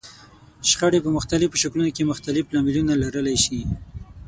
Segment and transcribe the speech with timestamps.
[0.69, 3.59] شخړې په مختلفو شکلونو کې مختلف لاملونه لرلای شي.